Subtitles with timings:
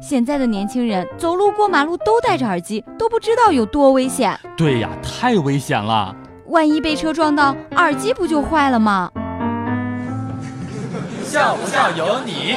[0.00, 4.38] 现在的年轻人走路过马路都戴着耳机，都不知道有多危险。
[4.56, 6.16] 对呀，太危险了！
[6.46, 9.10] 万一被车撞到，耳机不就坏了吗？
[11.22, 12.56] 笑不笑由你。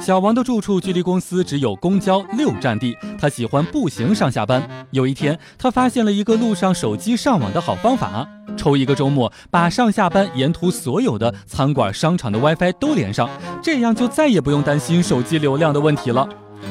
[0.00, 4.62] 小王的住处距离公司只有公交六站地，他喜欢步行上下班。
[4.92, 8.26] 有一天，他发现了一个路上手机上网的好方法：
[8.56, 13.28] 抽一个周末，把上下班沿途所有的餐馆、商场的 WiFi 都连上，
[13.62, 16.28] 这样就再也不用担心手机流量的问题了。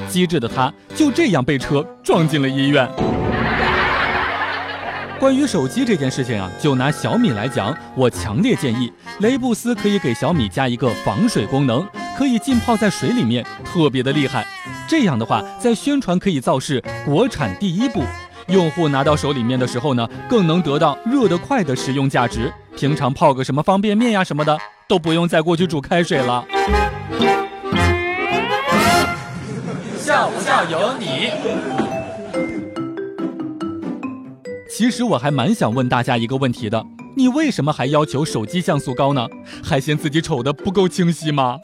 [0.10, 2.90] 机智的他就这样被车撞进了医院。
[5.20, 11.88] 关于手机这件事情啊，就拿小米来讲，我强烈建议雷布斯可以给小米加一个防水功能。
[12.18, 14.48] 可以浸泡在水里面，特别的厉害。
[14.88, 18.02] 这样的话，在宣传可以造势，国产第一步。
[18.48, 22.54] 用户拿到手里面的时候呢，更能得到热得快的实用价值。
[22.77, 26.45] 平常泡个什么方便面呀什么的，都不用再过去煮开水了。
[29.98, 31.32] 笑不笑由你。
[34.70, 39.26] 其实我还蛮想问大家一个问题的：你为什么还要求手机像素高呢？
[39.63, 41.57] 还嫌自己丑的不够清晰吗？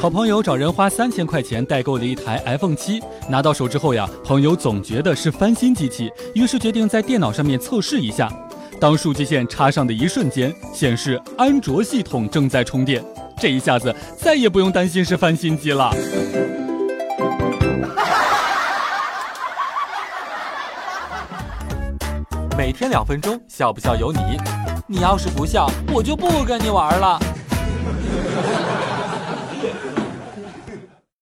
[0.00, 8.32] 好朋友找人花三千块钱代购了一台 iPhone 七，拿到手之后呀，朋友总觉得是翻新机器，于是决定在电脑上面测试一下。
[8.80, 13.04] 当数据线插上的一瞬间，显示安卓系统正在充电，
[13.40, 15.90] 这一下子再也不用担心是翻新机了。
[22.56, 24.20] 每天两分钟，笑不笑由你。
[24.86, 27.18] 你要是不笑，我就不跟你玩了。